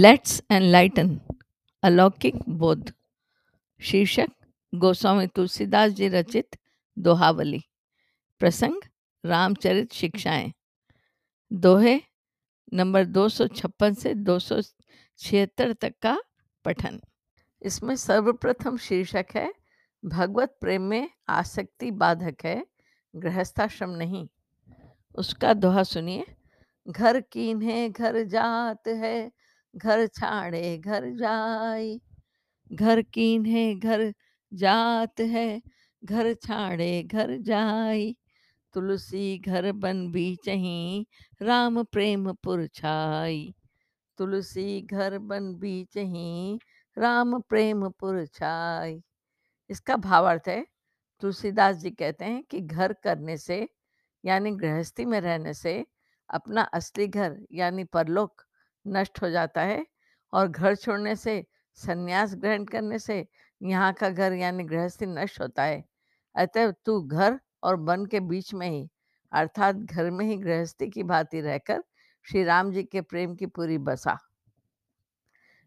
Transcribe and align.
Let's 0.00 0.42
enlighten 0.50 1.20
अलौकिक 1.82 2.34
बोध, 2.48 2.92
शीर्षक 3.80 4.28
गोस्वामी 4.74 5.26
तुलसीदास 5.26 5.92
जी 5.92 6.08
रचित 6.08 6.56
दोहावली, 6.98 7.60
प्रसंग 8.38 8.80
रामचरित 9.24 9.92
शिक्षाएँ, 9.92 10.52
दोहे 11.52 12.00
नंबर 12.74 13.04
256 13.04 13.94
से 13.94 14.14
276 14.14 15.72
तक 15.72 15.94
का 16.02 16.20
पठन। 16.64 17.00
इसमें 17.62 17.96
सर्वप्रथम 17.96 18.76
शीर्षक 18.76 19.26
है, 19.34 19.54
भगवत 20.04 20.56
प्रेम 20.60 20.82
में 20.82 21.10
आसक्ति 21.28 21.90
बाधक 21.90 22.36
है, 22.44 22.66
गृहस्थाश्रम 23.16 23.90
नहीं। 23.90 24.28
उसका 25.14 25.54
दोहा 25.54 25.82
सुनिए, 25.82 26.26
घर 26.88 27.20
कीन्हे 27.20 27.88
घर 27.88 28.24
जात 28.24 28.88
है 28.88 29.40
घर 29.76 30.06
छाड़े 30.06 30.78
घर 30.78 31.10
जाए। 31.16 32.00
घर 32.72 33.02
कीन 33.02 33.46
है, 33.46 33.74
घर 33.74 34.12
जात 34.52 35.20
है, 35.20 35.62
घर 36.04 36.34
छाड़े 36.34 37.02
घर 37.02 37.36
जाए। 37.38 38.14
तुलसी 38.74 39.38
घर 39.38 39.72
बन 39.72 40.12
बीचही 40.12 41.06
राम 41.42 41.82
प्रेम 41.84 42.32
पुर 42.32 42.66
छाई। 42.74 43.54
तुलसी 44.18 44.82
घर 44.82 45.18
बन 45.18 45.54
बीचही 45.56 46.58
राम 46.98 47.40
प्रेम 47.40 47.88
पुर 47.90 48.26
छाई। 48.26 49.02
इसका 49.70 49.96
भावार्थ 49.96 50.48
है, 50.48 50.66
तुलसीदास 51.22 51.76
जी 51.76 51.90
कहते 51.90 52.24
हैं 52.24 52.42
कि 52.44 52.60
घर 52.60 52.92
करने 52.92 53.36
से, 53.38 53.68
यानी 54.24 54.50
गृहस्थी 54.52 55.04
में 55.04 55.20
रहने 55.20 55.54
से, 55.54 55.86
अपना 56.30 56.62
असली 56.62 57.08
घर, 57.08 57.38
यानी 57.52 57.84
परलोक 57.84 58.42
नष्ट 58.90 59.22
हो 59.22 59.30
जाता 59.30 59.62
है 59.62 59.84
और 60.32 60.48
घर 60.48 60.74
छोड़ने 60.74 61.16
से, 61.16 61.44
संन्यास 61.78 62.34
ग्रहण 62.34 62.64
करने 62.64 62.98
से 62.98 63.26
यहाँ 63.60 63.92
का 63.92 64.10
घर 64.10 64.32
यानी 64.32 64.64
गृहस्थी 64.64 65.06
नष्ट 65.06 65.40
होता 65.40 65.62
है। 65.62 65.84
अतः 66.34 66.70
तू 66.84 67.00
घर 67.02 67.38
और 67.62 67.76
वन 67.76 68.06
के 68.06 68.20
बीच 68.20 68.54
में 68.54 68.68
ही, 68.68 68.88
अर्थात 69.32 69.76
घर 69.76 70.10
में 70.10 70.24
ही 70.26 70.36
गृहस्थी 70.36 70.88
की 70.88 71.02
भांति 71.02 71.40
रहकर 71.40 71.82
श्री 72.26 72.44
राम 72.44 72.72
जी 72.72 72.82
के 72.82 73.00
प्रेम 73.00 73.34
की 73.34 73.46
पूरी 73.46 73.78
बसा। 73.78 74.18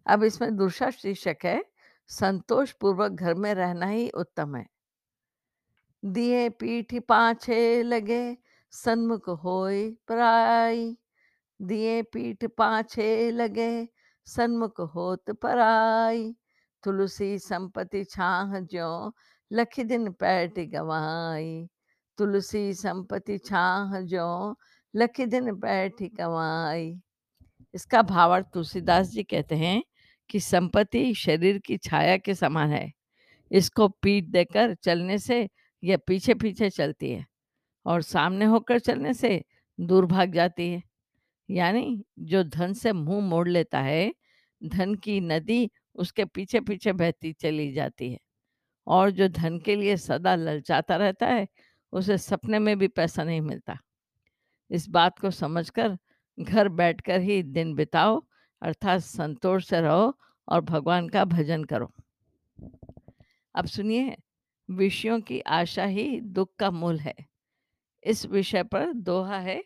अब 0.06 0.24
इसमें 0.24 0.56
दूसरा 0.56 0.90
शीर्षक 0.90 1.46
है 1.46 1.64
संतोष 2.10 2.72
पूर्वक 2.72 3.12
घर 3.12 3.34
में 3.34 3.54
रहना 3.54 3.86
ही 3.86 4.10
उत्तम 4.10 4.56
है। 4.56 4.66
दिए 6.04 6.50
पीठ 6.50 6.96
पाछे 7.08 7.84
लगे, 7.84 8.38
सन्मुख 8.74 9.30
होय 9.44 9.90
पराई 10.08 10.98
दिए 11.64 12.02
पीठ 12.04 12.46
पाछे 12.58 13.32
लगे, 13.32 13.88
सन्मुख 14.28 14.80
होत 14.96 15.32
पराई। 15.32 16.34
तुलसी 16.84 17.38
संपत्ति 17.40 18.04
छाह 18.04 18.60
ज्यो 18.60 19.14
लख 19.52 19.80
दिन 19.80 20.12
पैठ 20.12 20.60
गवाई। 20.72 21.68
तुलसी 22.18 22.74
संपत्ति 22.74 23.38
छाह 23.38 24.00
ज्यो 24.02 24.56
लख 24.94 25.22
दिन 25.22 25.56
पैठ 25.56 26.04
गवाई। 26.18 26.94
इसका 27.74 28.02
भावार्थ 28.02 28.48
तुलसीदास 28.54 29.08
जी 29.08 29.24
कहते 29.24 29.56
हैं 29.56 29.82
कि 30.30 30.40
संपत्ति 30.40 31.14
शरीर 31.14 31.58
की 31.58 31.78
छाया 31.78 32.18
के 32.18 32.34
समान 32.36 32.72
है। 32.72 32.92
इसको 33.52 33.88
पीठ 34.02 34.26
देकर 34.26 34.74
चलने 34.76 35.18
से 35.18 35.48
यह 35.84 35.98
पीछे 36.08 36.34
पीछे 36.34 36.70
चलती 36.70 37.12
है 37.12 37.26
और 37.86 38.02
सामने 38.02 38.46
होकर 38.46 38.80
चलने 38.80 39.14
से 39.14 39.44
दूर 39.80 40.06
भाग 40.06 40.34
जाती 40.34 40.70
है। 40.70 40.82
यानी 41.54 42.06
जो 42.20 42.44
धन 42.44 42.74
से 42.74 42.94
मुँह 42.94 43.26
मोड़ 43.26 43.50
लेता 43.50 43.82
है, 43.82 44.14
धन 44.64 44.96
की 44.96 45.22
नदी 45.22 45.72
उसके 45.96 46.26
पीछे 46.26 46.60
पीछे 46.60 46.94
बहती 46.94 47.34
चली 47.34 47.74
जाती 47.74 48.12
है। 48.12 48.20
और 48.88 49.12
जो 49.12 49.28
धन 49.28 49.60
के 49.60 49.76
लिए 49.76 49.98
सदा 49.98 50.36
ललचाता 50.36 50.96
रहता 50.96 51.28
है, 51.28 51.48
उसे 51.92 52.18
सपने 52.18 52.60
में 52.60 52.80
भी 52.80 52.88
पैसा 52.88 53.24
नहीं 53.24 53.42
मिलता। 53.42 53.78
इस 54.72 54.90
बात 54.90 55.20
को 55.20 55.32
समझकर 55.32 55.98
घर 56.40 56.70
बैठकर 56.70 57.22
ही 57.22 57.44
दिन 57.44 57.76
बिताओ, 57.76 58.26
अर्थात 58.62 59.02
संतोष 59.02 59.68
से 59.68 59.82
रहो 59.82 60.20
और 60.50 60.62
भगवान 60.62 61.10
का 61.10 61.26
भजन 61.26 61.64
करो। 61.64 61.94
अब 63.56 63.66
सुनिए, 63.66 64.18
विषयों 64.72 65.22
की 65.22 65.40
आशा 65.40 65.86
ही 65.86 66.22
दुख 66.22 66.56
का 66.60 66.72
मूल 66.72 67.00
है। 67.00 67.16
इस 68.04 68.26
विषय 68.26 68.64
पर 68.64 68.94
दोहा 68.94 69.40
है 69.40 69.64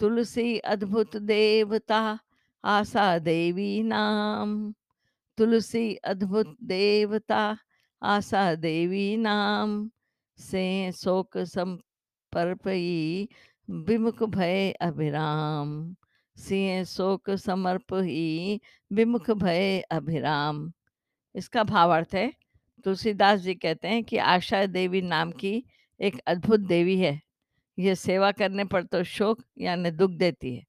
तुलसी 0.00 0.58
अद्भुत 0.58 1.16
देवता 1.16 2.18
आशा 2.64 3.18
देवी 3.18 3.82
नाम। 3.82 4.74
तुलसी 5.38 5.94
अद्भुत 5.94 6.56
देवता 6.62 7.56
आशा 8.02 8.54
देवी 8.54 9.16
नाम। 9.16 9.90
से 10.38 10.92
शोक 10.92 11.38
संपर्पई 11.38 13.28
विमुख 13.70 14.22
भय 14.22 14.70
अभिराम। 14.80 15.96
सिंह 16.36 16.84
शोक 16.84 17.30
समर्प 17.30 17.94
ही 17.94 18.60
विमुख 18.92 19.30
भय 19.30 19.80
अभिराम। 19.90 20.72
इसका 21.34 21.64
भावार्थ 21.64 22.14
है 22.14 22.32
तुलसीदास 22.84 23.40
जी 23.40 23.54
कहते 23.54 23.88
हैं 23.88 24.04
कि 24.04 24.16
आशा 24.16 24.66
देवी 24.66 25.02
नाम 25.02 25.32
की 25.32 25.64
एक 26.00 26.18
अद्भुत 26.26 26.60
देवी 26.60 26.98
है। 26.98 27.20
यह 27.78 27.94
सेवा 27.94 28.32
करने 28.32 28.64
पर 28.64 28.82
तो 28.82 29.04
शोक 29.04 29.42
यानी 29.58 29.90
दुख 29.90 30.10
देती 30.10 30.56
है 30.56 30.64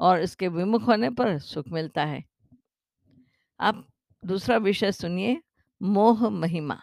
और 0.00 0.20
इसके 0.20 0.48
विमुख 0.48 0.82
होने 0.82 1.10
पर 1.10 1.38
सुख 1.38 1.68
मिलता 1.68 2.04
है। 2.04 2.24
आप 3.60 3.86
दूसरा 4.24 4.56
विषय 4.56 4.92
सुनिए, 4.92 5.42
मोह 5.82 6.28
महिमा। 6.28 6.78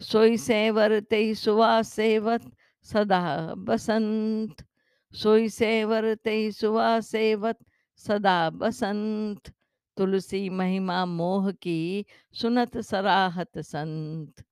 सोई 0.00 0.36
सेवर 0.36 1.00
तेई 1.00 1.34
सुवास 1.34 1.88
सेवत, 1.88 2.52
सदा 2.82 3.54
बसंत। 3.54 4.64
सोई 5.12 5.48
सेवर 5.48 6.14
तेई 6.14 6.50
सुवास 6.50 7.08
सेवत, 7.08 7.58
सदा 7.96 8.50
बसंत। 8.50 9.52
तुलसी 9.96 10.50
महिमा 10.50 11.06
मोह 11.06 11.52
की 11.52 12.04
सुनत 12.32 12.78
सराहत 12.78 13.58
संत। 13.58 14.44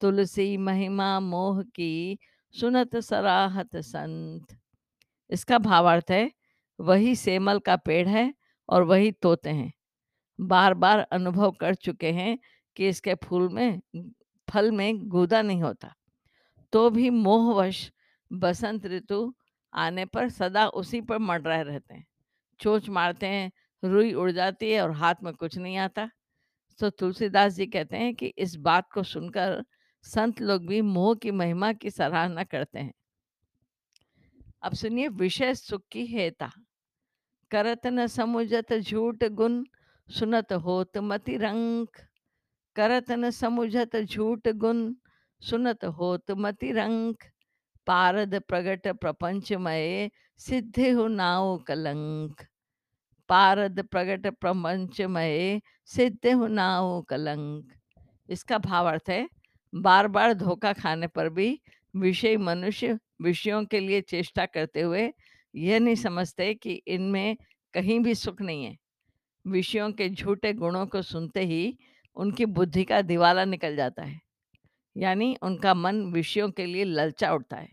तुलसी 0.00 0.56
महिमा 0.56 1.20
मोह 1.20 1.62
की 1.62 2.18
सुनत 2.60 2.96
सराहत 2.96 3.76
संत। 3.76 4.58
इसका 5.30 5.58
भावार्थ 5.58 6.10
है, 6.10 6.32
वही 6.80 7.16
सेमल 7.16 7.58
का 7.58 7.76
पेड़ 7.76 8.08
है 8.08 8.34
और 8.68 8.82
वही 8.82 9.12
तोते 9.12 9.50
हैं। 9.50 9.72
बार 10.40 10.74
बार 10.74 10.98
अनुभव 10.98 11.50
कर 11.50 11.74
चुके 11.74 12.12
हैं 12.12 12.38
कि 12.76 12.88
इसके 12.88 13.14
फूल 13.14 13.48
में, 13.48 13.80
फल 14.50 14.70
में 14.72 15.08
गूदा 15.08 15.42
नहीं 15.42 15.62
होता। 15.62 15.94
तो 16.72 16.90
भी 16.90 17.10
मोहवश 17.10 17.92
बसंत 18.32 18.86
ऋतु 18.86 19.34
आने 19.74 20.04
पर 20.04 20.28
सदा 20.28 20.66
उसी 20.66 21.00
पर 21.00 21.18
मंडराए 21.18 21.62
रहते 21.62 21.94
हैं। 21.94 22.06
चोच 22.60 22.88
मारते 22.88 23.26
हैं, 23.26 23.52
रुई 23.84 24.12
उड़ 24.12 24.30
जाती 24.30 24.70
है 24.70 24.82
और 24.82 24.90
हाथ 24.90 25.14
में 25.22 25.34
कुछ 25.34 25.58
नहीं 25.58 25.76
आता। 25.76 26.10
तो 26.80 26.90
तुलसीदास 26.90 27.52
जी 27.52 27.66
कहते 27.66 27.96
हैं 27.96 28.14
कि 28.14 28.26
इस 28.26 28.56
बात 28.56 28.92
को 28.92 29.02
सुनकर 29.02 29.64
संत 30.04 30.40
लोग 30.40 30.66
भी 30.66 30.80
मोह 30.80 31.14
की 31.14 31.30
महिमा 31.30 31.72
की 31.72 31.90
सराहना 31.90 32.44
करते 32.44 32.78
हैं। 32.78 32.92
अब 34.62 34.74
सुनिए, 34.74 35.08
विषय 35.08 35.54
सुख 35.54 35.82
की 35.92 36.06
हेता। 36.06 36.52
करत 37.50 37.86
न 37.86 38.06
समुझत 38.06 38.74
झूठ 38.74 39.24
गुण, 39.24 39.64
सुनत 40.08 40.52
होत 40.52 40.98
मति 40.98 41.36
रंक 41.36 41.88
करत 42.76 43.10
न 43.10 43.30
समुझत 43.30 43.96
झूठ 43.96 44.48
गुण, 44.48 44.94
सुनत 45.40 45.84
होत 45.84 46.30
मति 46.30 46.72
रंक 46.72 47.22
पारद 47.86 48.34
प्रगट 48.48 48.88
प्रपंचमय, 48.88 50.10
सिद्धि 50.38 50.90
हो 50.90 51.06
नाव 51.08 51.58
कलंक। 51.58 52.46
पारद 53.28 53.80
प्रगट 53.80 54.26
प्रपंचमय, 54.26 55.60
सिद्धि 55.86 56.30
हो 56.30 56.46
नाव 56.46 57.02
कलंक। 57.02 57.72
इसका 58.28 58.58
भावार्थ 58.58 59.10
है 59.10 59.28
बार 59.74 60.08
बार 60.08 60.34
धोखा 60.34 60.72
खाने 60.72 61.06
पर 61.06 61.28
भी 61.28 61.60
विषय 61.96 62.36
मनुष्य 62.36 62.98
विषयों 63.22 63.64
के 63.64 63.80
लिए 63.80 64.00
चेष्टा 64.00 64.46
करते 64.46 64.80
हुए 64.80 65.12
यह 65.54 65.80
नहीं 65.80 65.94
समझते 65.94 66.54
कि 66.54 66.72
इनमें 66.72 67.36
कहीं 67.74 68.00
भी 68.00 68.14
सुख 68.14 68.42
नहीं 68.42 68.64
है। 68.64 68.76
विषयों 69.46 69.92
के 69.92 70.08
झूठे 70.08 70.52
गुणों 70.52 70.86
को 70.86 71.02
सुनते 71.02 71.40
ही 71.40 71.78
उनकी 72.14 72.46
बुद्धि 72.46 72.84
का 72.84 73.02
दिवाला 73.02 73.44
निकल 73.44 73.76
जाता 73.76 74.02
है। 74.02 74.20
यानी 74.96 75.36
उनका 75.42 75.74
मन 75.74 76.12
विषयों 76.12 76.50
के 76.50 76.66
लिए 76.66 76.84
ललचा 76.84 77.32
उठता 77.32 77.56
है। 77.56 77.68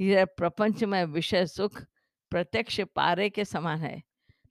यह 0.00 0.24
प्रपंच 0.24 0.84
में 0.84 1.04
विषय 1.04 1.46
सुख 1.46 1.82
प्रत्यक्ष 2.30 2.80
पारे 2.80 3.30
के 3.30 3.44
समान 3.44 3.78
है 3.78 4.02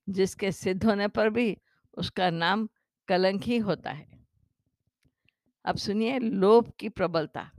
जिसके 0.10 0.52
सिद्ध 0.52 0.86
होने 0.86 1.08
पर 1.08 1.30
भी 1.30 1.58
उसका 1.98 2.30
नाम 2.30 2.70
कलंक 3.08 3.44
ही 3.44 3.58
होता 3.58 3.92
है। 3.92 4.23
अब 5.66 5.76
सुनिए, 5.76 6.20
लोभ 6.20 6.72
की 6.80 6.90
प्रबलता। 6.90 7.52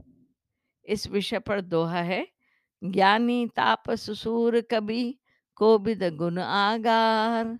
इस 0.85 1.07
विषय 1.07 1.39
पर 1.39 1.61
दोहा 1.61 2.01
है, 2.01 2.27
ज्ञानी 2.83 3.47
तापस 3.47 4.19
सूर 4.19 4.61
कवि 4.61 5.19
कोविद 5.55 6.03
गुण 6.03 6.39
आगार। 6.39 7.59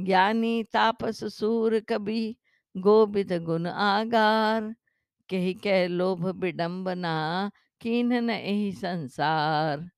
ज्ञानी 0.00 0.64
तापस 0.64 1.34
सूर 1.34 1.80
कवि 1.80 2.36
गोविद 2.76 3.32
गुण 3.32 3.66
आगार। 3.66 4.74
कही 5.30 5.54
कह 5.54 5.88
लोभ 5.88 6.26
विडम्बना 6.26 7.50
कीन 7.80 8.12
न 8.12 8.30
एहि 8.30 8.72
संसार। 8.72 9.90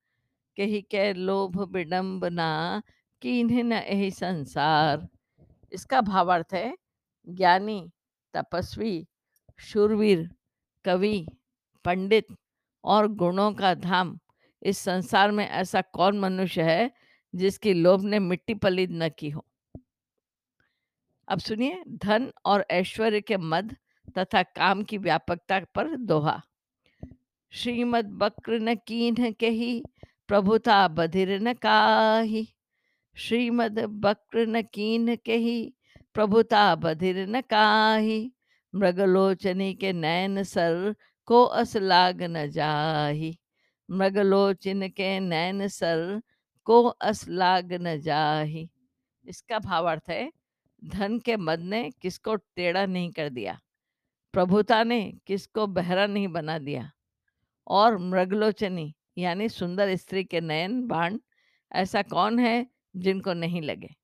कही 0.56 0.82
कह 0.82 1.12
लोभ 1.12 1.60
विडम्बना 1.60 2.82
कीन्ह 3.22 3.62
न 3.62 3.72
एहि 3.72 4.10
संसार। 4.10 5.08
इसका 5.72 6.00
भावार्थ 6.00 6.54
है, 6.54 6.78
ज्ञानी, 7.28 7.90
तपस्वी 8.34 9.06
शूरवीर, 9.58 10.30
कवि, 10.84 11.26
पंडित 11.84 12.26
और 12.84 13.08
गुणों 13.08 13.52
का 13.52 13.74
धाम। 13.74 14.18
इस 14.62 14.78
संसार 14.78 15.30
में 15.30 15.48
ऐसा 15.48 15.80
कौन 15.80 16.18
मनुष्य 16.18 16.62
है 16.62 16.90
जिसकी 17.34 17.72
लोभ 17.72 18.04
ने 18.04 18.18
मिट्टी 18.18 18.54
पलीद 18.54 18.90
न 18.92 19.08
की 19.08 19.30
हो? 19.30 19.44
अब 21.28 21.38
सुनिए, 21.38 21.84
धन 21.88 22.32
और 22.44 22.66
ऐश्वर्य 22.70 23.20
के 23.20 23.36
मद 23.36 23.76
तथा 24.18 24.42
काम 24.42 24.82
की 24.82 24.98
व्यापकता 24.98 25.60
पर 25.74 25.96
दोहा। 25.96 26.42
श्रीमद 27.50 28.04
बक्र 28.04 28.58
न 28.58 28.74
कीन्ह 28.74 29.30
कही, 29.30 29.84
प्रभुता 30.28 30.88
बधिर 30.88 31.40
न 31.40 31.52
काहि। 31.52 32.48
श्रीमद 33.14 33.78
बक्र 33.78 34.46
न 34.46 34.62
कीन्ह 34.62 35.16
कही, 35.16 35.74
प्रभुता 36.14 36.74
बधिर 36.74 37.26
न 37.28 37.40
काहि। 37.40 38.32
मृगलोचनी 38.74 39.72
के 39.74 39.92
नैन 39.92 40.42
सर 40.44 40.94
को 41.28 41.42
अस 41.44 41.76
लाग 41.76 42.22
न 42.22 42.46
जाही। 42.50 43.36
मृगलोचन 43.88 44.88
के 44.88 45.18
नैन 45.20 45.66
सर 45.68 46.20
को 46.66 46.82
अस 46.84 47.24
लाग 47.28 47.72
न 47.72 47.96
जाही। 48.00 48.68
इसका 49.24 49.58
भावार्थ 49.58 50.10
है, 50.10 50.30
धन 50.82 51.18
के 51.18 51.36
मद 51.36 51.60
ने 51.60 51.88
किसको 52.02 52.34
टेढ़ा 52.36 52.84
नहीं 52.86 53.10
कर 53.12 53.28
दिया, 53.30 53.58
प्रभुता 54.34 54.82
ने 54.84 55.00
किसको 55.26 55.66
बहरा 55.68 56.06
नहीं 56.06 56.28
बना 56.28 56.58
दिया 56.58 56.90
और 57.66 57.98
मृगलोचनी 57.98 58.92
यानी 59.18 59.48
सुंदर 59.48 59.94
स्त्री 59.96 60.24
के 60.24 60.40
नयन 60.40 60.86
बाण 60.86 61.18
ऐसा 61.72 62.02
कौन 62.04 62.38
है 62.38 62.66
जिनको 62.96 63.32
नहीं 63.34 63.62
लगे। 63.62 63.94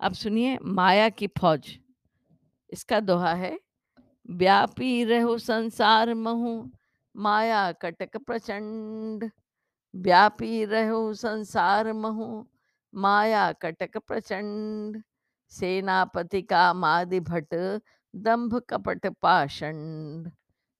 अब 0.00 0.12
सुनिए 0.14 0.58
माया 0.62 1.08
की 1.08 1.26
फौज। 1.38 1.78
इसका 2.74 2.98
दोहा 3.00 3.32
है, 3.34 3.58
व्यापी 4.30 5.04
रहो 5.04 5.36
संसार 5.38 6.12
महु, 6.14 6.52
माया 7.14 7.72
कटक 7.72 8.16
प्रचंड। 8.16 9.30
व्यापी 9.94 10.64
रहो 10.64 11.12
संसार 11.14 11.92
महु, 11.92 12.44
माया 12.94 13.52
कटक 13.52 13.96
प्रचंड। 13.98 15.02
सेनापति 15.52 16.40
का 16.42 16.72
मादि 16.74 17.20
भट, 17.20 17.54
दंभ 18.14 18.56
कपट 18.70 19.06
पाषंड। 19.22 20.30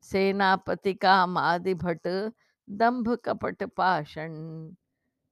सेनापति 0.04 0.94
का 0.94 1.14
मादि 1.26 1.74
भट, 1.74 2.08
दंभ 2.68 3.14
कपट 3.24 3.62
पाषंड। 3.76 4.74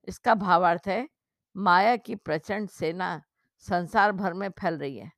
इसका 0.09 0.35
भावार्थ 0.35 0.89
है, 0.89 1.09
माया 1.57 1.97
की 1.97 2.15
प्रचंड 2.15 2.69
सेना 2.69 3.11
संसार 3.65 4.13
भर 4.13 4.33
में 4.33 4.49
फैल 4.51 4.79
रही 4.79 4.97
है। 4.99 5.11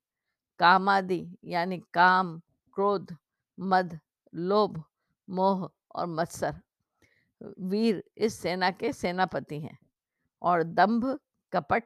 कामादि, 0.59 1.37
यानी 1.43 1.79
काम, 1.93 2.41
क्रोध, 2.73 3.15
मद, 3.59 3.99
लोभ, 4.35 4.83
मोह 5.29 5.69
और 5.95 6.07
मत्सर। 6.07 6.61
वीर 7.59 8.03
इस 8.17 8.33
सेना 8.33 8.71
के 8.71 8.93
सेनापति 8.93 9.59
हैं 9.59 9.77
और 10.41 10.63
दंभ, 10.63 11.19
कपट, 11.53 11.83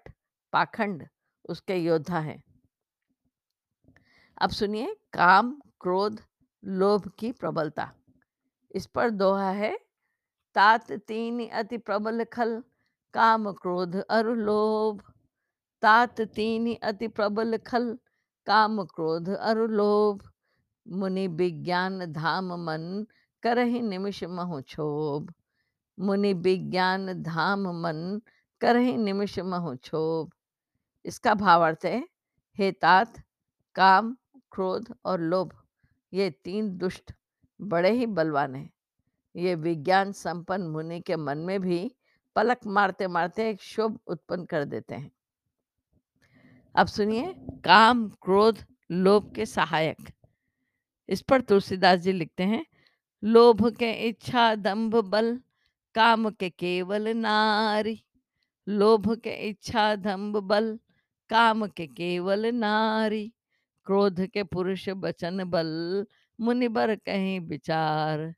पाखंड 0.54 1.08
उसके 1.50 1.76
योद्धा 1.76 2.20
हैं। 2.20 2.44
अब 4.42 4.50
सुनिए 4.50 4.96
काम, 5.14 5.62
क्रोध, 5.82 6.22
लोभ 6.66 7.12
की 7.20 7.32
प्रबलता। 7.32 7.92
इस 8.72 8.86
पर 8.86 9.10
दोहा 9.10 9.52
है, 9.52 9.80
तात 10.56 10.92
तीन 10.92 11.50
अति 11.50 11.78
प्रबल 11.78 12.24
खल, 12.24 12.64
काम, 13.14 13.52
क्रोध, 13.52 13.96
अरु 13.96 14.34
लोभ। 14.34 15.14
तात 15.82 16.22
तीन 16.22 16.76
अति 16.76 17.08
प्रबल 17.08 17.58
खल 17.58 17.98
काम 18.46 18.84
क्रोध 18.84 19.30
अरु 19.30 19.68
लोभ, 19.68 20.30
मुनि 20.88 21.28
विज्ञान 21.28 22.14
धाम 22.14 22.54
मन, 22.54 23.08
करहि 23.44 23.82
निमिष 23.82 24.24
महु 24.24 24.62
क्षोभ। 24.62 25.34
मुनि 26.00 26.34
विज्ञान 26.34 27.24
धाम 27.24 27.68
मन, 27.68 28.22
करहि 28.62 28.98
निमिष 28.98 29.40
महु 29.40 29.76
क्षोभ। 29.76 30.32
इसका 31.06 31.34
भावार्थ 31.34 31.86
है, 31.86 32.08
हे 32.58 32.72
तात, 32.72 33.22
काम, 33.76 34.18
क्रोध 34.52 34.96
और 35.06 35.20
लोभ, 35.20 35.54
ये 36.14 36.30
तीन 36.30 36.78
दुष्ट 36.78 37.14
बड़े 37.62 37.92
ही 37.92 38.06
बलवान 38.06 38.56
हैं। 38.56 38.70
ये 39.36 39.56
विज्ञान 39.56 40.12
संपन्न 40.12 40.68
मुनि 40.68 41.02
के 41.02 41.16
मन 41.16 41.38
में 41.38 41.62
भी 41.62 41.96
पलक 42.36 42.58
मारते 42.68 43.08
मारते 43.08 43.50
एक 43.50 43.62
शोभ 43.62 44.00
उत्पन्न 44.08 44.46
कर 44.46 44.66
देते 44.66 44.96
हैं। 44.96 45.12
अब 46.76 46.88
सुनिए, 46.88 47.34
काम, 47.66 48.10
क्रोध, 48.10 48.66
लोभ 48.92 49.34
के 49.36 49.46
सहायक। 49.46 49.98
इस 51.10 51.22
पर 51.22 51.42
तुलसीदास 51.42 52.00
जी 52.00 52.12
लिखते 52.12 52.44
हैं, 52.44 52.66
लोभ 53.24 53.76
के 53.76 53.92
इच्छा 53.92 54.56
दंभ 54.56 54.96
बल, 54.96 55.40
काम 55.96 56.30
के 56.30 56.50
केवल 56.50 57.08
नारी। 57.08 58.04
लोभ 58.68 59.16
के 59.16 59.30
इच्छा 59.30 59.96
दंभ 59.96 60.38
बल, 60.38 60.80
काम 61.30 61.68
के 61.68 61.88
केवल 61.88 62.46
नारी। 62.46 63.34
क्रोध 63.86 64.28
के 64.28 64.44
पुरुष 64.44 64.90
बचन 64.90 65.44
बल 65.44 66.06
मुनिबर 66.40 66.96
कहीं 66.96 67.40
विचार। 67.40 68.34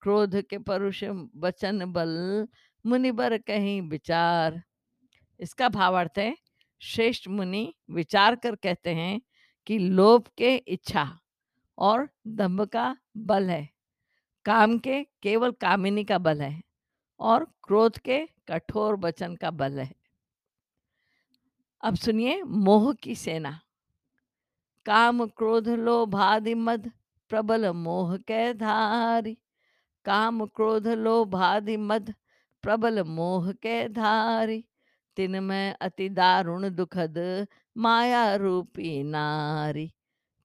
क्रोध 0.00 0.42
के 0.42 0.58
पुरुष 0.58 1.04
वचन 1.36 1.92
बल 1.92 2.48
मुनिबर 2.86 3.38
कहीं 3.38 3.82
विचार। 3.82 4.62
इसका 5.40 5.68
भावार्थ 5.68 6.18
है 6.18 6.43
श्रेष्ठ 6.84 7.28
मुनि 7.28 7.74
विचार 7.90 8.36
कर 8.36 8.56
कहते 8.56 8.94
हैं 8.94 9.20
कि 9.66 9.78
लोभ 9.78 10.24
के 10.38 10.56
इच्छा 10.56 11.18
और 11.78 12.08
दंभ 12.26 12.62
का 12.62 12.96
बल 13.16 13.50
है। 13.50 13.68
काम 14.44 14.78
के 14.78 15.04
केवल 15.22 15.50
कामिनी 15.50 16.04
का 16.04 16.18
बल 16.18 16.42
है 16.42 16.62
और 17.20 17.44
क्रोध 17.62 17.98
के 17.98 18.28
कठोर 18.48 18.96
वचन 18.96 19.36
का 19.36 19.50
बल 19.50 19.80
है। 19.80 19.94
अब 21.80 21.94
सुनिए 21.94 22.42
मोह 22.42 22.92
की 22.92 23.14
सेना। 23.14 23.60
काम, 24.86 25.26
क्रोध 25.26 25.68
लोभादि 25.68 26.54
मद 26.54 26.92
प्रबल 27.28 27.70
मोह 27.70 28.16
के 28.16 28.54
धारी। 28.54 29.38
काम, 30.04 30.46
क्रोध 30.46 30.88
लोभादि 30.88 31.76
मद 31.76 32.14
प्रबल 32.62 33.02
मोह 33.02 33.52
के 33.52 33.88
धारी। 33.88 34.64
तिन 35.16 35.44
में 35.44 35.76
अति 35.80 36.08
दारुण 36.08 36.70
दुखद 36.70 37.46
माया 37.76 38.34
रूपी 38.34 39.02
नारी। 39.02 39.92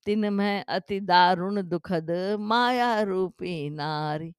तिन 0.05 0.33
में 0.33 0.65
अति 0.65 0.99
दारुण 0.99 1.61
दुखद 1.61 2.37
माया 2.39 3.01
रूपी 3.01 3.69
नारी। 3.69 4.33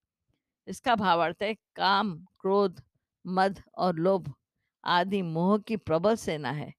इसका 0.67 0.95
भावार्थ 0.95 1.43
है 1.43 1.55
काम, 1.55 2.27
क्रोध, 2.41 2.83
मद 3.27 3.63
और 3.79 3.95
लोभ 3.95 4.35
आदि 4.85 5.23
मोह 5.23 5.59
की 5.59 5.77
प्रबल 5.77 6.17
सेना 6.17 6.51
है। 6.51 6.75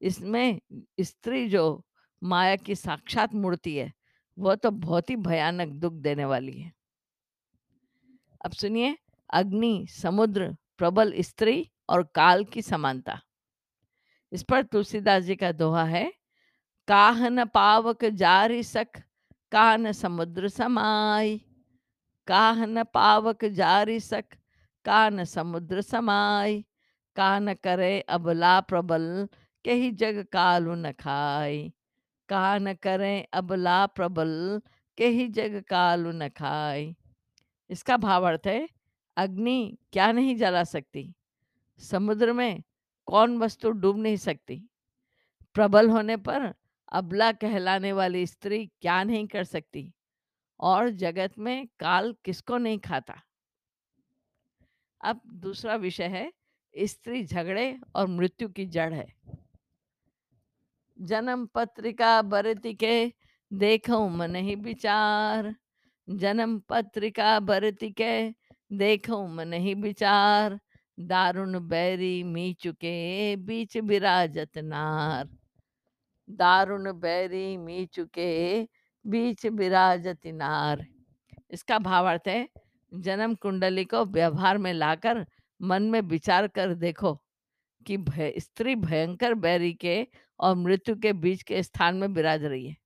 इसमें 0.00 0.60
स्त्री 1.00 1.48
जो 1.48 1.84
माया 2.22 2.56
की 2.56 2.74
साक्षात 2.74 3.34
मूर्ति 3.34 3.76
है, 3.76 3.92
वह 4.38 4.54
तो 4.54 4.70
बहुत 4.70 5.10
ही 5.10 5.16
भयानक 5.16 5.68
दुख 5.68 5.92
देने 5.92 6.24
वाली 6.24 6.60
है। 6.60 6.72
अब 8.44 8.52
सुनिए, 8.52 8.98
अग्नि, 9.30 9.86
समुद्र, 9.90 10.56
प्रबल 10.78 11.14
स्त्री 11.18 11.70
और 11.88 12.02
काल 12.02 12.44
की 12.44 12.62
समानता। 12.62 13.20
इस 14.32 14.42
पर 14.42 14.62
तुलसीदास 14.62 15.22
जी 15.22 15.36
का 15.36 15.52
दोहा 15.52 15.84
है, 15.84 16.12
काहन 16.88 17.44
पावक 17.44 18.04
जारी 18.04 18.62
सख 18.62 19.02
कान 19.52 19.92
समुद्र 19.92 20.48
समाई। 20.48 21.44
काहन 22.26 22.82
पावक 22.82 23.44
जारी 23.44 24.00
सख 24.00 24.24
कान 24.84 25.24
समुद्र 25.24 25.80
समाई। 25.80 26.64
कान 27.16 27.54
करे 27.54 28.00
अबला 28.00 28.60
प्रबल, 28.60 29.28
कही 29.64 29.90
जग 29.90 30.26
कालु 30.32 30.74
न 30.74 30.92
खाई। 30.92 31.72
कान 32.28 32.74
करे 32.74 33.28
अबला 33.32 33.86
प्रबल, 33.86 34.60
कही 34.98 35.28
जग 35.28 35.64
कालु 35.70 36.12
न 36.12 36.28
खाई। 36.28 36.96
इसका 37.70 37.96
भावार्थ 37.96 38.46
है, 38.46 38.68
अग्नि 39.16 39.78
क्या 39.92 40.12
नहीं 40.12 40.36
जला 40.36 40.64
सकती? 40.64 41.14
समुद्र 41.78 42.32
में 42.32 42.62
कौन 43.06 43.38
वस्तु 43.38 43.70
डूब 43.70 43.98
नहीं 43.98 44.16
सकती? 44.16 44.68
प्रबल 45.54 45.90
होने 45.90 46.16
पर 46.16 46.54
अबला 46.92 47.32
कहलाने 47.32 47.92
वाली 47.92 48.26
स्त्री 48.26 48.66
क्या 48.66 49.02
नहीं 49.02 49.26
कर 49.26 49.44
सकती? 49.44 49.92
और 50.60 50.90
जगत 50.90 51.38
में 51.38 51.66
काल 51.66 52.14
किसको 52.24 52.58
नहीं 52.58 52.78
खाता? 52.78 53.22
अब 55.00 55.20
दूसरा 55.26 55.74
विषय 55.76 56.04
है, 56.04 56.32
स्त्री 56.78 57.24
झगड़े 57.24 57.80
और 57.94 58.06
मृत्यु 58.06 58.48
की 58.48 58.66
जड़ 58.66 58.94
है। 58.94 59.14
जन्म 61.00 61.46
पत्रिका 61.46 62.22
बरती 62.22 62.74
के 62.74 63.12
देखो 63.52 64.08
मन 64.08 64.36
ही 64.36 64.54
विचार। 64.54 65.56
जन्म 66.10 66.58
पत्रिका 66.58 67.40
बरती 67.40 67.90
के 67.90 68.30
देखो 68.72 69.26
मन 69.26 69.52
ही 69.52 69.74
विचार। 69.74 70.60
दारुण 70.98 71.58
बैरी 71.60 72.22
मी 72.22 72.52
चुके 72.52 73.36
बीच 73.36 73.76
विराजत 73.76 74.58
नार। 74.58 75.28
दारुण 76.30 76.92
बैरी 76.92 77.56
मी 77.56 77.84
चुके 77.86 78.62
बीच 79.06 79.46
विराजत 79.46 80.26
नार। 80.26 80.86
इसका 81.50 81.78
भावार्थ 81.78 82.28
है, 82.28 82.48
जन्म 82.92 83.34
कुंडली 83.34 83.84
को 83.84 84.04
व्यवहार 84.04 84.58
में 84.58 84.72
लाकर 84.72 85.26
मन 85.60 85.82
में 85.82 86.00
विचार 86.00 86.46
कर 86.48 86.74
देखो 86.74 87.22
कि 87.86 87.96
भय, 87.96 88.32
स्त्री 88.38 88.74
भयंकर 88.76 89.34
बैरी 89.34 89.72
के 89.72 90.06
और 90.40 90.54
मृत्यु 90.54 90.96
के 90.96 91.12
बीच 91.12 91.42
के 91.42 91.62
स्थान 91.62 91.96
में 91.96 92.08
विराज 92.08 92.44
रही 92.44 92.66
है। 92.66 92.76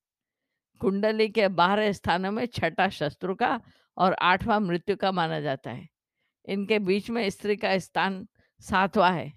कुंडली 0.80 1.28
के 1.28 1.48
बारह 1.48 1.92
स्थानों 1.92 2.32
में 2.32 2.46
छठा 2.46 2.88
शत्रु 2.88 3.34
का 3.34 3.60
और 3.96 4.12
आठवां 4.12 4.60
मृत्यु 4.60 4.96
का 4.96 5.12
माना 5.12 5.40
जाता 5.40 5.70
है। 5.70 5.97
इनके 6.48 6.78
बीच 6.78 7.10
में 7.10 7.30
स्त्री 7.30 7.56
का 7.56 7.78
स्थान 7.78 8.28
सातवां 8.60 9.14
है। 9.14 9.32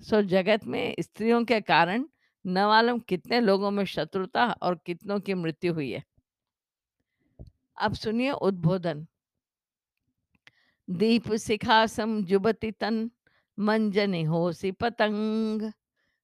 सो, 0.00 0.22
जगत 0.22 0.64
में 0.64 0.94
स्त्रियों 1.00 1.44
के 1.44 1.60
कारण 1.60 2.08
न 2.46 2.58
मालूम 2.58 2.98
कितने 2.98 3.40
लोगों 3.40 3.70
में 3.70 3.84
शत्रुता 3.84 4.46
और 4.46 4.80
कितनों 4.86 5.20
की 5.20 5.34
मृत्यु 5.34 5.74
हुई 5.74 5.90
है। 5.90 6.04
अब 7.78 7.94
सुनिए 7.94 8.30
उद्बोधन। 8.30 9.06
दीप 10.90 11.34
शिखा 11.34 11.86
सम 11.86 12.24
जुबती 12.24 12.70
तन, 12.70 13.10
मंजनी 13.58 14.22
होसी 14.22 14.72
पतंग। 14.72 15.72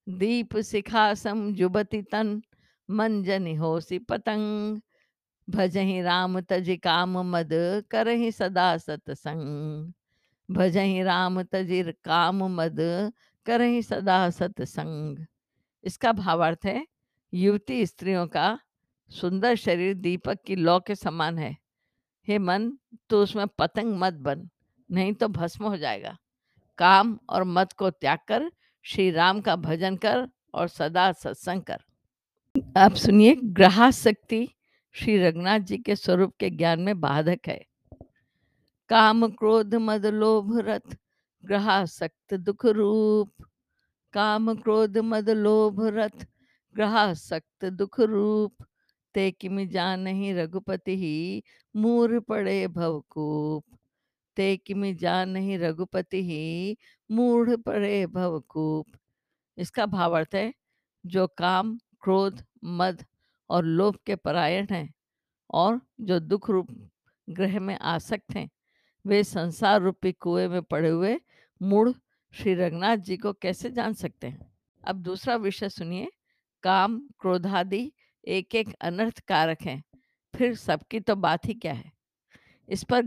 दीप 0.08 0.56
शिखा 0.56 1.14
सम 1.14 1.54
जुबती 1.54 2.02
तन, 2.02 2.42
मंजनी 2.90 3.54
होसी 3.54 3.98
पतंग। 3.98 4.80
भजहि 5.50 6.02
राम 6.02 6.40
तज 6.40 6.78
काम 6.82 7.18
मद, 7.18 7.50
करहि 7.90 8.32
सदा 8.32 8.76
सतसंग। 8.78 9.92
भजहि 10.48 11.02
राम 11.02 11.42
तजिर 11.42 11.94
काम 12.04 12.44
मद 12.56 12.76
करहि 13.46 13.82
सदा 13.82 14.30
सतसंग। 14.30 15.24
इसका 15.84 16.12
भावार्थ 16.12 16.66
है, 16.66 16.86
युवती 17.32 17.86
स्त्रियों 17.86 18.26
का 18.26 18.58
सुंदर 19.10 19.54
शरीर 19.54 19.94
दीपक 19.94 20.38
की 20.46 20.56
लौ 20.56 20.78
के 20.80 20.94
समान 20.94 21.38
है। 21.38 21.56
हे 22.28 22.38
मन 22.38 22.70
तो 23.10 23.22
उसमें 23.22 23.46
पतंग 23.48 23.94
मत 23.98 24.14
बन, 24.14 24.48
नहीं 24.90 25.12
तो 25.12 25.28
भस्म 25.28 25.64
हो 25.64 25.76
जाएगा। 25.76 26.16
काम 26.78 27.18
और 27.30 27.44
मत 27.44 27.72
को 27.72 27.90
त्याग 27.90 28.18
कर, 28.28 28.50
श्री 28.82 29.10
राम 29.10 29.40
का 29.40 29.56
भजन 29.56 29.96
कर 29.96 30.28
और 30.54 30.68
सदा 30.68 31.12
सत्संग 31.12 31.62
कर। 31.62 31.82
आप 32.76 32.94
सुनिए 32.94 33.34
ग्रहाशक्ति 33.34 34.48
श्री 34.94 35.16
रघुनाथ 35.18 35.60
जी 35.60 35.78
के 35.78 35.96
स्वरूप 35.96 36.34
के 36.40 36.50
ज्ञान 36.50 36.80
में 36.80 37.00
बाधक 37.00 37.48
है। 37.48 37.64
काम 38.90 39.26
क्रोध 39.28 39.74
मद 39.74 40.06
लोभ 40.06 40.58
रथ 40.58 40.96
ग्रहासक्त 41.44 42.34
दुख 42.34 42.66
रूप। 42.66 43.44
काम 44.14 44.54
क्रोध 44.54 44.98
मद 44.98 45.30
लोभ 45.30 45.80
रथ 45.86 46.26
ग्रहासक्त 46.74 47.64
दुख 47.64 48.00
रूप। 48.00 48.66
ते 49.14 49.30
किमि 49.30 49.66
जान 49.66 50.06
ही 50.06 50.32
रघुपति 50.32 50.96
ही, 50.96 51.42
मूर 51.76 52.20
पड़े 52.20 52.68
भवकूप। 52.68 53.64
ते 54.36 54.56
किमि 54.56 54.94
जान 54.94 55.36
ही 55.36 55.56
रघुपति 55.56 56.22
ही, 56.22 56.76
मूढ़ 57.10 57.56
पड़े 57.56 58.06
भवकूप। 58.06 58.86
इसका 59.58 59.86
भावार्थ 59.86 60.34
है, 60.34 60.52
जो 61.06 61.26
काम, 61.26 61.78
क्रोध, 62.02 62.44
मद 62.64 63.04
और 63.50 63.64
लोभ 63.64 63.98
के 64.06 64.16
परायण 64.16 64.66
हैं 64.70 64.92
और 65.50 65.80
जो 66.00 66.20
दुख 66.20 66.50
रूप 66.50 66.68
ग्रह 67.28 67.60
में 67.60 67.78
आसक्त 67.78 68.36
हैं 68.36 68.48
वे 69.06 69.24
संसार 69.24 69.82
रूपी 69.82 70.12
कुएँ 70.12 70.48
में 70.48 70.62
पड़े 70.62 70.88
हुए 70.88 71.20
मूढ़ 71.62 71.90
श्री 72.32 72.54
रघुनाथ 72.54 72.96
जी 72.96 73.16
को 73.16 73.32
कैसे 73.32 73.70
जान 73.70 73.94
सकते 73.94 74.26
हैं? 74.26 74.52
अब 74.84 74.96
दूसरा 74.96 75.36
विषय 75.36 75.68
सुनिए। 75.68 76.12
काम, 76.62 77.08
क्रोधादि 77.20 77.92
एक 78.28 78.54
एक 78.54 78.74
अनर्थ 78.80 79.20
कारक 79.20 79.62
हैं। 79.62 79.84
फिर 80.36 80.54
सबकी 80.54 81.00
तो 81.00 81.16
बात 81.16 81.46
ही 81.46 81.54
क्या 81.54 81.72
है? 81.72 81.92
इस 82.68 82.84
पर 82.84 83.04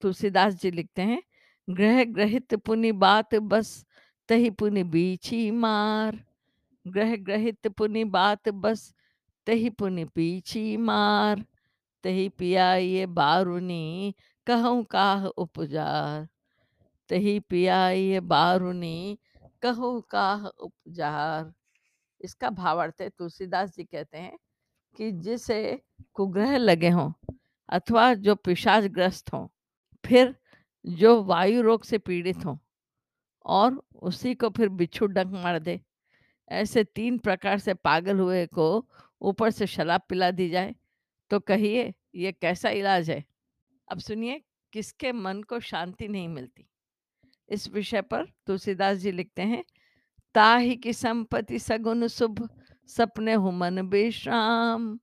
तुलसीदास 0.00 0.54
जी 0.54 0.70
लिखते 0.70 1.02
हैं, 1.02 1.22
ग्रह 1.70 2.04
ग्रहित 2.04 2.54
पुनि 2.54 2.92
बात 2.92 3.34
बस, 3.34 3.86
तही 4.28 4.50
पुनि 4.50 4.84
बीछी 4.84 5.50
मार। 5.50 6.24
ग्रह 6.86 7.16
ग्रहित 7.16 7.68
पुनि 7.68 8.04
बात 8.04 8.48
बस, 8.48 8.94
तही 9.46 9.70
पुनि 9.70 10.04
पीछी 10.04 10.76
मार। 10.76 11.44
तही 12.04 12.28
पिया 12.28 12.74
ये 12.74 13.06
बारुनी 13.06 14.14
कहूँ 14.46 14.82
काह 14.84 15.26
उपजार, 15.26 16.26
तही 17.10 17.38
पिया 17.40 17.88
ये 17.90 18.20
बारुनी, 18.22 19.18
कहूँ 19.62 20.00
काह 20.10 20.46
उपजार। 20.46 21.52
इसका 22.20 22.50
भावार्थ 22.50 23.00
है, 23.00 23.08
तुलसीदास 23.08 23.74
जी 23.76 23.84
कहते 23.84 24.18
हैं 24.18 24.36
कि 24.96 25.10
जिसे 25.12 25.80
कुग्रह 26.14 26.56
लगे 26.56 26.88
हों 26.90 27.10
अथवा 27.68 28.12
जो 28.16 28.34
पिशाचग्रस्त 28.36 29.32
हों, 29.32 29.46
फिर 30.04 30.34
जो 30.84 31.22
वायु 31.24 31.62
रोग 31.62 31.84
से 31.84 31.98
पीड़ित 31.98 32.44
हों 32.46 32.56
और 33.44 33.82
उसी 34.02 34.34
को 34.34 34.48
फिर 34.50 34.68
बिच्छू 34.70 35.06
डंक 35.06 35.32
मार 35.34 35.58
दे। 35.58 35.80
ऐसे 36.50 36.84
तीन 36.84 37.18
प्रकार 37.18 37.58
से 37.58 37.74
पागल 37.74 38.18
हुए 38.18 38.46
को 38.48 38.86
ऊपर 39.22 39.50
से 39.50 39.66
शराब 39.66 40.00
पिला 40.08 40.30
दी 40.30 40.48
जाए 40.50 40.74
तो 41.30 41.40
कहिए 41.40 41.92
ये 42.14 42.32
कैसा 42.32 42.70
इलाज 42.70 43.10
है? 43.10 43.24
अब 43.88 43.98
सुनिए, 43.98 44.42
किसके 44.72 45.12
मन 45.12 45.42
को 45.42 45.60
शांति 45.60 46.08
नहीं 46.08 46.28
मिलती? 46.28 46.68
इस 47.48 47.68
विषय 47.68 48.02
पर 48.02 48.26
तुलसीदास 48.46 48.98
जी 48.98 49.12
लिखते 49.12 49.42
हैं, 49.42 49.64
ताहि 50.34 50.76
की 50.76 50.92
संपत्ति 50.92 51.58
सगुन 51.58 52.06
शुभ, 52.06 52.48
सपने 52.86 53.34
हुमन 53.34 53.80
विश्राम 53.80 55.00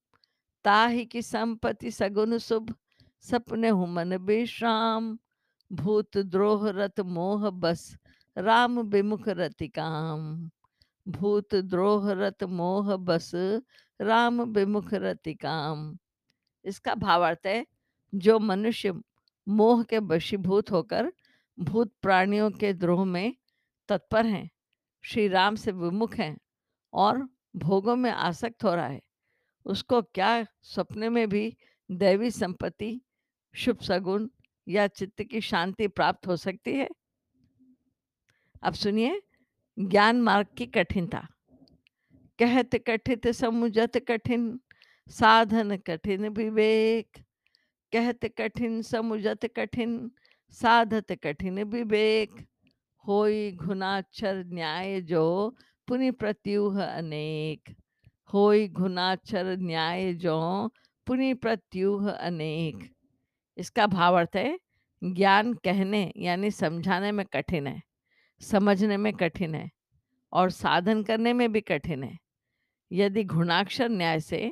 ताहि 0.63 1.05
की 1.05 1.21
संपत्ति 1.21 1.91
सगुन 1.91 2.37
शुभ, 2.37 2.75
सपने 3.19 3.69
हुमन 3.69 4.13
विश्राम 4.13 5.19
भूत 5.71 6.17
द्रोह 6.17 6.69
रत 6.69 6.99
मोह 6.99 7.49
बस, 7.49 7.97
राम 8.37 8.79
विमुख 8.79 9.27
रति 9.27 9.67
काम। 9.67 10.49
भूत 11.07 11.55
द्रोह 11.55 12.11
रत 12.11 12.43
मोह 12.43 12.95
बस, 12.95 13.31
राम 14.01 14.41
विमुख 14.41 14.93
रति 14.93 15.33
काम। 15.33 15.97
इसका 16.65 16.95
भावार्थ 16.95 17.39
है 17.45 17.65
जो 18.15 18.39
मनुष्य 18.39 19.01
मोह 19.47 19.83
के 19.83 19.99
वशीभूत 19.99 20.71
होकर 20.71 21.13
भूत 21.59 21.93
प्राणियों 22.01 22.51
के 22.51 22.73
द्रोह 22.73 23.05
में 23.05 23.35
तत्पर 23.87 24.25
हैं, 24.25 24.49
श्री 25.01 25.27
राम 25.27 25.55
से 25.55 25.71
विमुख 25.71 26.15
हैं 26.15 26.37
और 26.93 27.29
भोगों 27.55 27.95
में 27.95 28.11
आसक्त 28.11 28.63
हो 28.63 28.75
रहा 28.75 28.87
है। 28.87 29.01
उसको 29.65 30.01
क्या 30.01 30.45
सपने 30.63 31.09
में 31.09 31.29
भी 31.29 31.57
दैवी 31.91 32.31
संपत्ति, 32.31 33.01
शुभ 33.55 33.79
सगुन 33.79 34.31
या 34.67 34.87
चित्त 34.87 35.23
की 35.23 35.41
शांति 35.41 35.87
प्राप्त 35.87 36.27
हो 36.27 36.35
सकती 36.35 36.73
है? 36.73 36.89
अब 38.63 38.73
सुनिए, 38.73 39.21
ज्ञान 39.79 40.21
मार्ग 40.21 40.47
की 40.57 40.65
कठिनता। 40.65 41.27
कहत 42.39 42.75
कठित 42.75 43.27
समुझत 43.27 43.91
कठिन, 44.07 44.59
साधन 45.09 45.77
कठिन 45.77 46.27
विवेक। 46.27 47.23
कहत 47.93 48.25
कठिन, 48.37 48.81
समुझत 48.81 49.45
कठिन, 49.55 50.11
साधत 50.49 51.11
कठिन, 51.23 51.63
विवेक 51.63 52.45
होई 53.05 53.51
घुनाक्षर 53.51 54.43
न्याय 54.45 55.01
जो 55.01 55.55
पुनि 55.87 56.11
प्रत्यूह 56.11 56.81
अनेक। 56.83 57.75
होई 58.33 58.67
घुनाक्षर 58.67 59.55
न्याय 59.57 60.13
जो 60.13 60.37
पुनि 61.07 61.33
प्रत्यूह 61.33 62.09
अनेक। 62.11 62.89
इसका 63.57 63.87
भावार्थ 63.87 64.35
है, 64.35 64.59
ज्ञान 65.01 65.53
कहने 65.53 66.11
यानी 66.17 66.51
समझाने 66.51 67.11
में 67.11 67.25
कठिन 67.25 67.67
है, 67.67 67.81
समझने 68.41 68.97
में 68.97 69.13
कठिन 69.13 69.55
है 69.55 69.69
और 70.33 70.49
साधन 70.49 71.03
करने 71.03 71.33
में 71.33 71.51
भी 71.51 71.61
कठिन 71.61 72.03
है। 72.03 72.17
यदि 72.91 73.23
घुणाक्षर 73.23 73.89
न्याय 73.89 74.19
से 74.19 74.51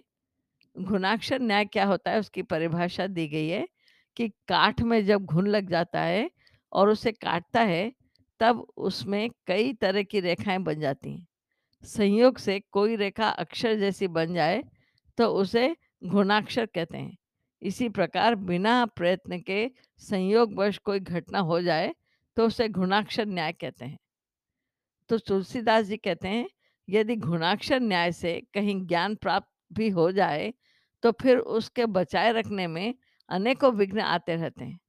घुणाक्षर 0.77 1.41
न्याय 1.41 1.65
क्या 1.65 1.85
होता 1.85 2.11
है 2.11 2.19
उसकी 2.19 2.41
परिभाषा 2.43 3.07
दी 3.07 3.27
गई 3.27 3.47
है 3.47 3.67
कि 4.17 4.27
काठ 4.47 4.81
में 4.81 5.03
जब 5.05 5.25
घुन 5.25 5.47
लग 5.47 5.69
जाता 5.69 6.01
है 6.01 6.29
और 6.71 6.89
उसे 6.89 7.11
काटता 7.11 7.61
है, 7.61 7.91
तब 8.41 8.65
उसमें 8.77 9.29
कई 9.47 9.73
तरह 9.73 10.03
की 10.03 10.19
रेखाएँ 10.19 10.59
बन 10.59 10.79
जाती 10.79 11.11
हैं। 11.11 11.25
संयोग 11.83 12.37
से 12.37 12.59
कोई 12.71 12.95
रेखा 12.95 13.29
अक्षर 13.29 13.75
जैसी 13.75 14.07
बन 14.09 14.33
जाए 14.33 14.63
तो 15.17 15.27
उसे 15.33 15.75
गुणाक्षर 16.05 16.65
कहते 16.65 16.97
हैं। 16.97 17.15
इसी 17.61 17.89
प्रकार 17.89 18.35
बिना 18.35 18.85
प्रयत्न 18.87 19.39
के 19.41 19.69
संयोगवश 20.01 20.77
कोई 20.77 20.99
घटना 20.99 21.39
हो 21.41 21.61
जाए 21.61 21.93
तो 22.37 22.45
उसे 22.47 22.67
गुणाक्षर 22.69 23.25
न्याय 23.25 23.51
कहते 23.53 23.85
हैं। 23.85 23.97
तो 25.09 25.17
तुलसीदास 25.19 25.85
जी 25.85 25.97
कहते 25.97 26.27
हैं, 26.27 26.47
यदि 26.87 27.15
गुणाक्षर 27.15 27.79
न्याय 27.79 28.11
से 28.11 28.39
कहीं 28.53 28.79
ज्ञान 28.87 29.15
प्राप्त 29.15 29.47
भी 29.73 29.89
हो 29.89 30.11
जाए 30.11 30.53
तो 31.03 31.11
फिर 31.11 31.37
उसके 31.37 31.85
बचाए 31.85 32.31
रखने 32.31 32.67
में 32.67 32.95
अनेकों 33.29 33.71
विघ्न 33.73 33.99
आते 33.99 34.35
रहते 34.35 34.65
हैं। 34.65 34.79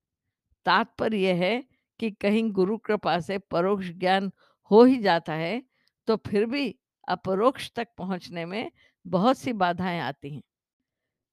तात्पर्य 0.66 1.18
यह 1.18 1.36
है 1.36 1.64
कि 2.00 2.10
कहीं 2.10 2.50
गुरु 2.52 2.78
कृपा 2.78 3.18
से 3.20 3.38
परोक्ष 3.38 3.90
ज्ञान 3.90 4.30
हो 4.70 4.84
ही 4.84 4.96
जाता 4.98 5.32
है 5.32 5.62
तो 6.08 6.16
फिर 6.16 6.46
भी 6.46 6.74
अपरोक्ष 7.08 7.70
तक 7.76 7.88
पहुँचने 7.98 8.44
में 8.44 8.70
बहुत 9.06 9.38
सी 9.38 9.52
बाधाएँ 9.52 10.00
आती 10.00 10.34
हैं। 10.34 10.42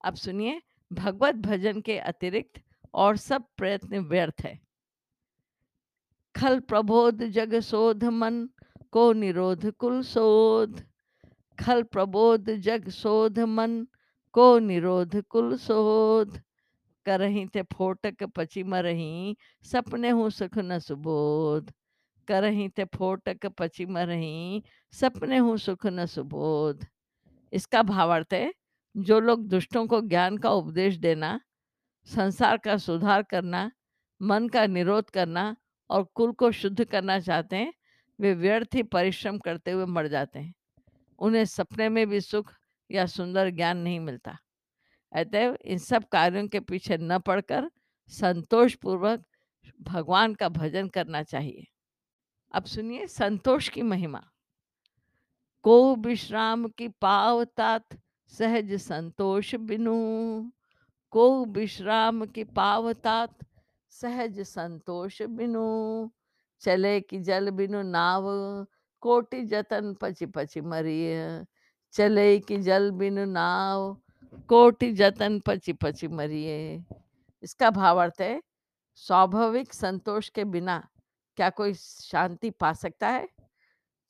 अब 0.04 0.14
सुनिए, 0.14 0.62
भगवत 0.92 1.34
भजन 1.34 1.80
के 1.80 1.98
अतिरिक्त 1.98 2.60
और 2.94 3.16
सब 3.16 3.44
प्रयत्न 3.56 3.98
व्यर्थ 3.98 4.42
है। 4.44 4.58
खल 6.34 6.60
प्रबोध 6.60 7.22
जग 7.22 7.60
शोध 7.60 8.04
मन, 8.04 8.48
को 8.90 9.12
निरोध 9.12 9.70
कुल 9.70 10.02
शोध। 10.02 10.82
खल 11.58 11.82
प्रबोध 11.82 12.50
जग 12.50 12.88
शोध 12.88 13.38
मन 13.38 13.86
को 14.36 14.58
निरोध 14.58 15.22
कुल 15.22 15.56
शोध। 15.56 16.40
करही 17.06 17.46
ते 17.46 17.62
फोटक 17.62 18.24
पची 18.24 18.62
मरही, 18.62 19.36
सपने 19.62 20.10
हूँ 20.10 20.30
सुख 20.30 20.58
न 20.58 20.78
सुबोध। 20.78 21.72
करही 22.28 22.68
ते 22.68 22.84
फोटक 22.84 23.46
पची 23.46 23.86
मरही, 23.86 24.62
सपने 24.92 25.38
हूँ 25.38 25.56
सुख 25.56 25.86
न 25.86 26.06
सुबोध। 26.06 26.86
इसका 27.52 27.82
भावार्थ 27.82 28.34
है, 28.34 28.54
जो 28.96 29.20
लोग 29.20 29.48
दुष्टों 29.48 29.86
को 29.86 30.00
ज्ञान 30.00 30.38
का 30.38 30.50
उपदेश 30.50 30.96
देना, 30.96 31.40
संसार 32.08 32.56
का 32.56 32.76
सुधार 32.76 33.22
करना, 33.22 33.70
मन 34.22 34.48
का 34.48 34.66
निरोध 34.66 35.10
करना 35.10 35.56
और 35.90 36.04
कुल 36.14 36.32
को 36.32 36.52
शुद्ध 36.52 36.84
करना 36.84 37.20
चाहते 37.20 37.56
हैं, 37.56 37.72
वे 38.20 38.34
व्यर्थ 38.34 38.74
ही 38.74 38.82
परिश्रम 38.82 39.38
करते 39.38 39.70
हुए 39.70 39.86
मर 39.86 40.08
जाते 40.08 40.38
हैं। 40.38 40.54
उन्हें 41.18 41.44
सपने 41.44 41.88
में 41.88 42.06
भी 42.08 42.20
सुख 42.20 42.52
या 42.90 43.06
सुंदर 43.06 43.50
ज्ञान 43.50 43.78
नहीं 43.78 44.00
मिलता। 44.00 44.38
अतएव 45.12 45.58
इन 45.64 45.78
सब 45.78 46.04
कार्यों 46.04 46.48
के 46.48 46.60
पीछे 46.60 46.96
न 46.96 47.18
पड़कर 47.18 47.70
संतोष 48.08 48.74
पूर्वक 48.74 49.24
भगवान 49.80 50.34
का 50.34 50.48
भजन 50.48 50.88
करना 50.88 51.22
चाहिए। 51.22 51.64
अब 52.52 52.64
सुनिए 52.64 53.06
संतोष 53.06 53.68
की 53.68 53.82
महिमा। 53.82 54.24
को 55.62 55.96
विश्राम 55.96 56.68
की 56.68 56.88
पावतात 56.88 57.84
सहज 58.26 58.74
संतोष 58.74 59.54
बिनु। 59.54 60.50
को 61.10 61.44
विश्राम 61.44 62.26
की 62.26 62.44
पावतात 62.44 63.38
सहज 63.88 64.40
संतोष 64.40 65.22
बिनु। 65.22 66.08
चले 66.60 67.00
कि 67.00 67.18
जल 67.18 67.50
बिनु 67.50 67.82
नाव, 67.82 68.24
कोटि 69.00 69.44
जतन 69.44 69.94
पची 69.94 70.26
पची 70.26 70.60
मरिय। 70.60 71.44
चले 71.96 72.38
कि 72.38 72.56
जल 72.58 72.90
बिनु 72.90 73.24
नाव, 73.24 73.96
कोटि 74.48 74.92
जतन 74.92 75.38
पची 75.40 75.72
पची 75.72 76.08
मरिए। 76.08 76.84
इसका 77.42 77.70
भावार्थ 77.70 78.20
है, 78.20 78.42
स्वाभाविक 78.94 79.74
संतोष 79.74 80.28
के 80.28 80.44
बिना 80.44 80.88
क्या 81.36 81.50
कोई 81.50 81.74
शांति 81.74 82.50
पा 82.50 82.72
सकता 82.72 83.08
है? 83.08 83.28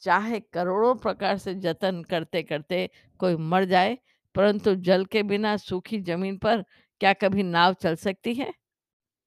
चाहे 0.00 0.40
करोड़ों 0.40 0.94
प्रकार 0.94 1.38
से 1.38 1.54
जतन 1.54 2.02
करते 2.02 2.42
करते 2.42 2.90
कोई 3.20 3.36
मर 3.36 3.64
जाए, 3.64 3.98
परंतु 4.34 4.74
जल 4.74 5.04
के 5.04 5.22
बिना 5.22 5.56
सूखी 5.56 6.00
ज़मीन 6.00 6.38
पर 6.38 6.64
क्या 7.00 7.12
कभी 7.12 7.42
नाव 7.42 7.72
चल 7.72 7.94
सकती 7.94 8.34
है? 8.34 8.52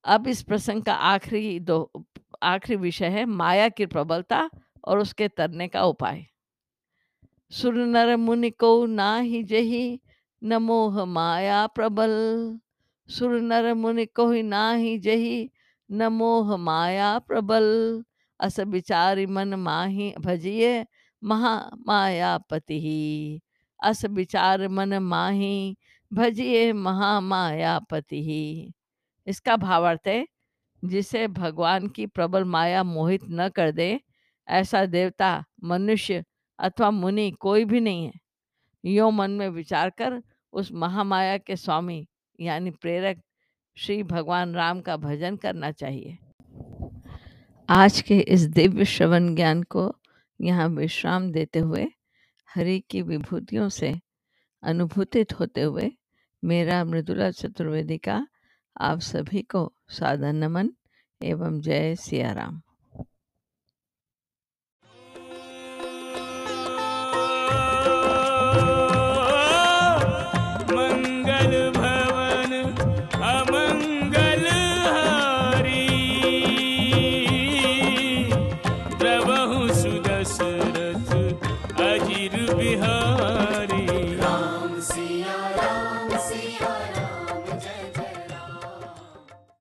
अब 0.05 0.27
इस 0.27 0.41
प्रसंग 0.43 0.83
का 0.83 0.93
आखिरी 0.93 1.59
दो, 1.59 1.91
आखिरी 2.43 2.75
विषय 2.75 3.05
है, 3.05 3.25
माया 3.25 3.69
की 3.69 3.85
प्रबलता 3.85 4.49
और 4.83 4.99
उसके 4.99 5.27
तरने 5.27 5.67
का 5.67 5.83
उपाय। 5.83 6.25
सुर 7.51 7.75
नर 7.75 8.15
मुनि 8.17 8.49
को 8.49 8.85
ना 8.85 9.17
ही 9.19 9.43
जही 9.43 9.99
न 10.43 10.57
मोह 10.57 11.03
माया 11.05 11.65
प्रबल। 11.67 12.11
सुर 13.09 13.31
नर 13.41 13.73
मुनि 13.73 14.05
को 14.05 14.31
ना 14.41 14.71
ही 14.73 14.97
जही 14.99 15.49
न 15.89 16.07
मोह 16.07 16.55
माया 16.57 17.17
प्रबल। 17.19 17.65
अस 18.39 18.59
विचारी 18.59 19.25
मन 19.25 19.55
माही 19.55 20.13
भजिए 20.19 20.85
महा 21.23 21.55
मायापति। 21.87 23.41
अस 23.79 24.05
विचार 24.05 24.67
मन 24.67 24.93
माही 25.03 25.75
भजिए 26.13 26.71
महा 26.73 27.19
मायापति। 27.21 28.73
इसका 29.27 29.55
भावार्थ 29.57 30.07
है, 30.07 30.25
जिसे 30.83 31.27
भगवान 31.27 31.87
की 31.87 32.05
प्रबल 32.05 32.43
माया 32.45 32.83
मोहित 32.83 33.21
न 33.29 33.49
कर 33.49 33.71
दे, 33.71 33.99
ऐसा 34.47 34.85
देवता 34.85 35.43
मनुष्य 35.63 36.23
अथवा 36.59 36.91
मुनि 36.91 37.29
कोई 37.31 37.65
भी 37.65 37.79
नहीं 37.79 38.05
है। 38.05 38.13
यो 38.83 39.09
मन 39.11 39.31
में 39.31 39.47
विचार 39.49 39.89
कर 39.89 40.21
उस 40.53 40.71
महामाया 40.73 41.37
के 41.37 41.55
स्वामी 41.55 42.05
यानी 42.39 42.71
प्रेरक 42.71 43.21
श्री 43.77 44.03
भगवान 44.03 44.53
राम 44.55 44.81
का 44.81 44.97
भजन 44.97 45.35
करना 45.35 45.71
चाहिए। 45.71 46.17
आज 47.69 48.01
के 48.01 48.19
इस 48.19 48.41
दिव्य 48.41 48.85
श्रवण 48.85 49.33
ज्ञान 49.35 49.63
को 49.63 49.91
यहाँ 50.39 50.67
विश्राम 50.69 51.31
देते 51.31 51.59
हुए, 51.59 51.87
हरि 52.49 52.79
की 52.89 53.01
विभूतियों 53.01 53.69
से 53.69 53.93
अनुभूतित 54.63 55.39
होते 55.39 55.61
हुए 55.61 55.91
मेरा 56.43 56.83
मृदुला 56.85 57.29
चतुर्वेदी 57.31 57.97
का 57.97 58.25
आप 58.81 58.99
सभी 58.99 59.41
को 59.41 59.71
सादर 59.89 60.33
नमन 60.33 60.69
एवं 61.21 61.59
जय 61.61 61.95
सिया 61.95 62.31
राम। 62.31 62.61